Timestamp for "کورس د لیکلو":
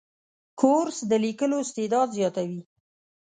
0.59-1.57